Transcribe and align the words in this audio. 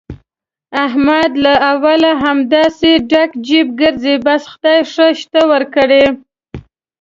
احمد 0.85 1.31
له 1.45 1.53
اوله 1.71 2.11
همداسې 2.23 2.91
ډک 3.09 3.31
جېب 3.47 3.67
ګرځي، 3.81 4.15
بس 4.25 4.41
خدای 4.51 4.79
ښه 4.91 5.07
شته 5.21 5.41
ورکړي. 5.51 6.05